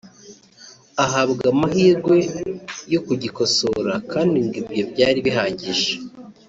ahabwa 1.05 1.43
amahirwe 1.53 2.17
yo 2.93 2.99
kugikosora 3.05 3.93
kandi 4.11 4.37
ngo 4.45 4.55
ibyo 4.63 4.83
byari 4.91 5.19
bihagije 5.25 5.91